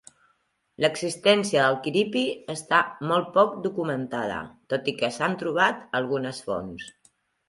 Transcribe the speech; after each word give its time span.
L'existència 0.83 1.65
del 1.65 1.75
quiripi 1.87 2.23
està 2.53 2.79
molt 3.11 3.29
poc 3.35 3.53
documentada, 3.65 4.39
tot 4.75 4.89
i 4.93 4.95
que 5.03 5.11
s'han 5.19 5.37
trobat 5.43 5.85
algunes 6.01 6.41
fonts. 6.49 6.89